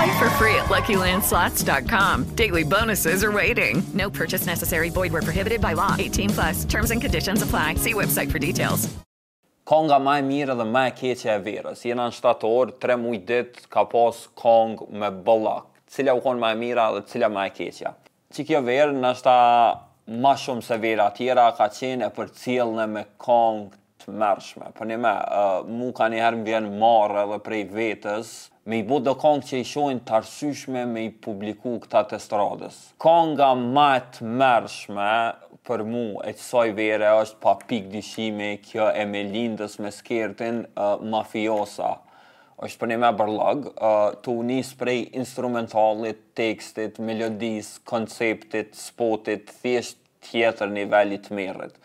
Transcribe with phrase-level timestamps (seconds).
[0.00, 2.30] Play for free at LuckyLandSlots.com.
[2.34, 3.82] Daily bonuses are waiting.
[3.92, 4.88] No purchase necessary.
[4.88, 5.94] Void where prohibited by law.
[5.98, 6.64] 18 plus.
[6.64, 7.74] Terms and conditions apply.
[7.74, 8.88] See website for details.
[9.70, 11.82] Konga ma e mirë dhe ma e keqe e verës.
[11.84, 15.68] Jena në 7 orë, tre mujtë ditë ka pos Kong me bëllak.
[15.92, 17.92] Cila u konë ma e mira dhe cila ma e keqe.
[18.32, 19.12] Që kjo verë në
[20.24, 23.68] ma shumë se vera tjera ka qenë e për cilën me Kong
[24.02, 24.70] të mërshme.
[24.76, 28.30] Për një me, uh, mu ka njëherë më vjenë marë edhe prej vetës,
[28.70, 32.78] me i bo do kongë që i shojnë të arsyshme me i publiku këta testradës.
[33.02, 35.12] Konga ma të mërshme
[35.66, 40.64] për mu e qësaj vere është pa pik dishimi kjo e me lindës me skertin
[40.68, 41.92] uh, mafiosa.
[42.66, 49.96] është për një me bërlëg, uh, të unis prej instrumentalit, tekstit, melodis, konceptit, spotit, thjesht
[50.28, 51.78] tjetër nivellit mërët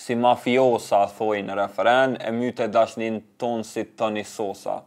[0.00, 4.78] si mafiosa, thoi në referen, e mjute dashnin ton si një Sosa.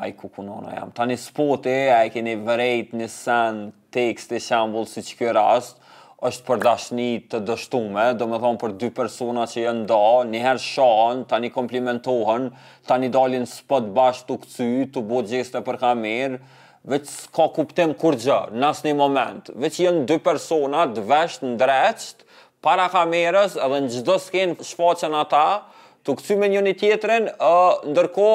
[0.00, 0.90] A i kukunona jam.
[0.96, 5.76] Tani spoti, a i keni vërejt një sen i shambull si që kjo rast,
[6.22, 9.98] është për dashni të dështume, do me thonë për dy persona që jënë da,
[10.32, 12.48] njëherë shohën, tani komplimentohën,
[12.86, 16.38] tani dalin spot bashkë të këcy, të bo gjeste për kamerë,
[16.92, 22.29] veç s'ka kuptim kur gjë, në një moment, veç jënë dy persona të në dreqtë,
[22.64, 25.44] para kamerës edhe në gjdo skenë shfaqen ata,
[26.04, 27.30] të këtë me njën i tjetërin,
[27.92, 28.26] ndërko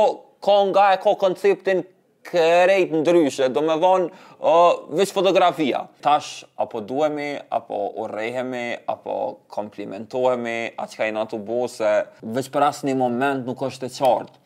[0.45, 1.83] ka nga e ka konceptin
[2.25, 4.07] krejt ndryshe, do me dhonë
[4.41, 5.83] uh, fotografia.
[6.01, 9.15] Tash, apo duemi, apo urejhemi, apo
[9.53, 11.91] komplimentohemi, a që ka i natu bo se
[12.25, 14.41] vish për asë një moment nuk është e qartë.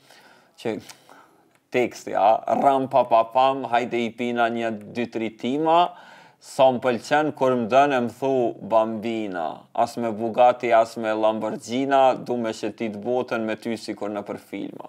[0.59, 0.75] Që
[1.71, 2.25] tekstja,
[2.59, 5.79] ram, pa, pa, pam, hajde i pina një, dy, tri tima,
[6.39, 8.29] sa më pëlqen kur më dënë e më thu
[8.71, 14.09] bambina, as me Bugatti, as me Lamborghini, du me shetit botën me ty si kur
[14.15, 14.87] në për filma.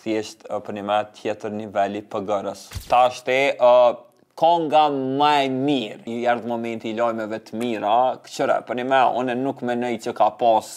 [0.00, 2.64] Thjesht për një me tjetër nivelli për gërës.
[2.92, 3.94] Ta shte, uh,
[4.40, 6.00] konga më e mirë.
[6.08, 10.14] I moment momenti i lojmeve të mira, këqëre, për një me, une nuk menej që
[10.16, 10.70] ka pas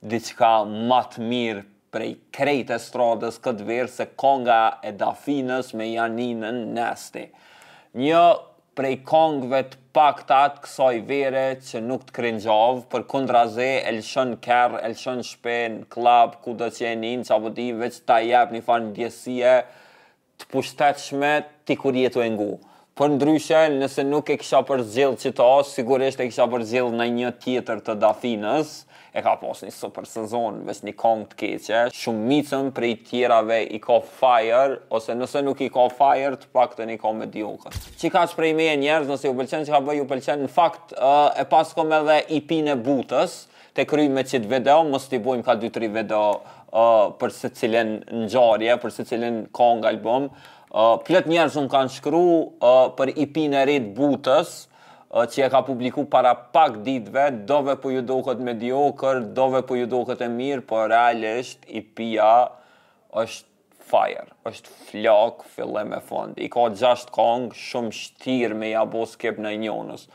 [0.00, 5.88] diçka më të mirë prej krejt e stradës këtë verë se konga e dafinës me
[5.90, 7.24] janinën nesti.
[7.98, 8.22] Një
[8.78, 13.66] prej kongëve të pak të atë kësoj vere që nuk të krenxovë, për kundra ze
[13.82, 18.02] e lëshën kërë, e lëshën shpen, klab, ku do që e njën, që avodive që
[18.08, 19.56] ta jep një fanë djesie
[20.40, 21.34] të pushtetshme
[21.68, 22.52] të kur jetu e ngu.
[23.00, 27.30] Për po ndryshe, nëse nuk e kisha përzgjell që sigurisht e kisha përzgjell në një
[27.40, 28.72] tjetër të dafinës,
[29.16, 33.80] e ka pos një super sezon, vës një kong të keqe, shumicën prej tjerave i
[33.80, 37.78] ka fire, ose nëse nuk i ka fire, të pak të një ka me diokën.
[38.04, 40.52] Që ka që me e njerëz, nëse ju pëlqen që ka bëj, ju pëlqen, në
[40.60, 40.92] fakt,
[41.40, 43.38] e pas kom edhe i e butës,
[43.80, 46.20] të kryme me qitë video, mos t'i bojmë ka 2-3 video
[46.68, 50.28] uh, për se cilin në gjarje, për se cilin kong album,
[51.04, 54.52] plët njerës unë kanë shkru për për ipin e rritë butës,
[55.10, 59.86] që e ka publiku para pak ditve, dove po ju dohet mediokër, dove po ju
[59.90, 62.28] dohet e mirë, por realisht i pia
[63.18, 63.46] është
[63.90, 66.38] fire, është flok, fillem me fond.
[66.38, 70.06] I ka gjasht kong, shumë shtirë me jabo skep në njënës.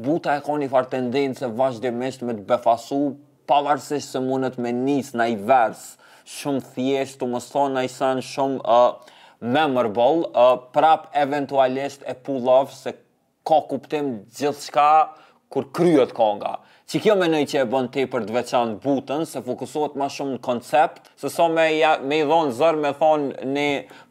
[0.00, 3.02] Buta e ka një farë tendenë vazhdimisht me të befasu,
[3.50, 5.92] pavarësisht se mundet me njës në i vers,
[6.40, 8.60] shumë thjesht, të më sonë në i sanë shumë...
[8.66, 12.92] Uh, memorable, uh, prap eventualisht e pull off se
[13.48, 14.90] ka kuptim gjithë shka
[15.50, 16.58] kur kryot konga.
[16.90, 20.40] Që kjo menoj që e bën te për të butën, se fokusohet ma shumë në
[20.42, 23.66] koncept, se so me, ja, me i dhonë zërë me thonë në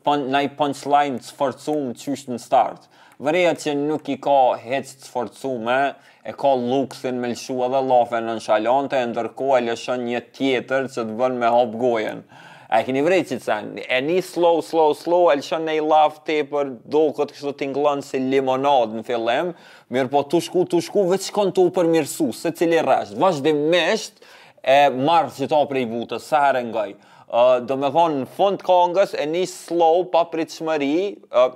[0.08, 2.88] pon, i punchline të sforcum qysh në start.
[3.20, 5.78] Vërreja që nuk i ka heqë të sforcume,
[6.24, 10.88] e ka luksin me lëshua dhe lafe në nshalante, e ndërkohë e lëshën një tjetër
[10.96, 12.24] që të bën me hop gojen.
[12.70, 15.80] A e keni vrejtë që të sanë, e një slow, slow, slow, e lëshën e
[15.80, 19.50] i lavë te për do këtë kështë të tinglonë si limonadë në fillem,
[19.96, 24.22] mirë po të shku, të shku, veç kënë të u përmirësu, se cili rashtë, vazhdimisht
[24.62, 26.94] e marë që ta prej vutë, sa herë ngaj.
[27.26, 30.96] Uh, do me thonë, në fund kongës e një slow, pa pritë shmëri,
[31.34, 31.50] uh,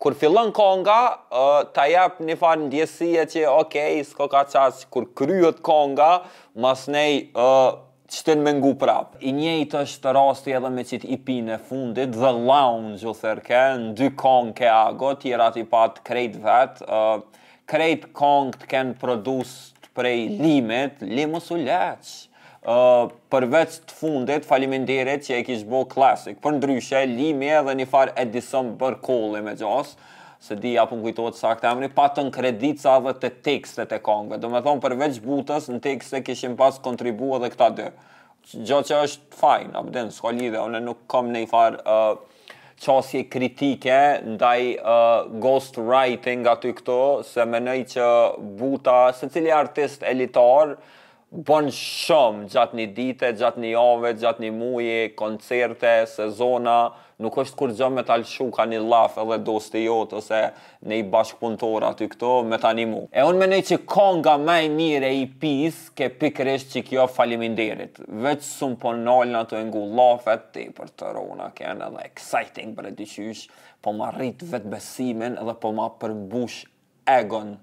[0.00, 1.00] kur fillon konga,
[1.32, 6.18] uh, ta jep një farë ndjesia që, okej, okay, s'ko ka qasë, kur kryët konga,
[6.56, 7.78] mas nej, uh,
[8.18, 9.20] të me ngu prapë.
[9.28, 13.92] I njëjtë është rasti edhe me qitë IP në fundit, The Lounge, u thërke, në
[14.00, 19.90] dy kongë ke ago, tjera t'i patë krejt vetë, uh, krejt kongë të kënë produsët
[19.94, 22.18] prej limit, limus u leqë.
[22.70, 26.40] Uh, përveç të fundit, faliminderit që e kishë bo klasik.
[26.44, 29.94] Për ndryshe, limi edhe një farë edison bërkolli me gjosë,
[30.40, 34.38] se di apo më kujtohet saktë emri, patën kredica dhe të tekstet e kongëve.
[34.40, 37.88] Do me thonë përveç butës, në tekste kishim pas kontribua dhe këta dy.
[38.54, 43.26] Gjo që është fajn, abden, s'ko lidhe, une nuk kom në i farë uh, qasje
[43.30, 43.98] kritike
[44.38, 46.98] ndaj uh, ghost writing aty këto,
[47.28, 48.08] se menej që
[48.62, 50.78] buta, se cili artist elitar,
[51.30, 56.78] bën shumë gjatë një dite, gjatë një javë, gjatë një muje, koncerte, sezona,
[57.22, 60.40] nuk është kur gjë me talë shu ka një edhe dosti jot ose
[60.90, 63.04] një bashkëpuntor aty këto me tani mu.
[63.14, 68.02] E unë menej që konga më i mire i pis ke pikrish që kjo faleminderit.
[68.10, 69.86] Vecë sëmë po nal në të ngu
[70.56, 73.46] ti për të rona kënë edhe exciting për e dyqysh,
[73.80, 76.64] po ma rritë vetë besimin edhe po ma përbush
[77.08, 77.54] egon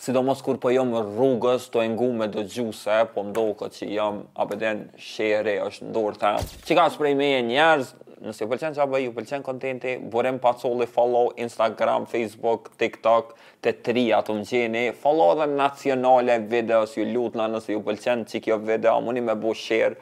[0.00, 4.88] sidomos kur po jam rrugës të ngu me do gjuse, po mdoke që jam apeden
[4.98, 6.32] shere është ndorë të.
[6.68, 7.92] Që ka me njerëz,
[8.24, 13.70] nëse ju pëlqen çfarë bëj, ju pëlqen kontenti, bërem pa follow Instagram, Facebook, TikTok, të
[13.86, 18.58] tri ato më gjeni, follow dhe nacionale videos ju lutna nëse ju pëlqen që kjo
[18.66, 19.96] video, mëni me bo share,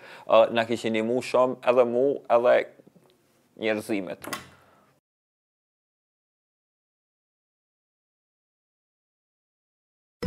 [0.52, 2.56] në kishini më mu shumë, edhe mu, edhe
[3.62, 4.50] njerëzimet.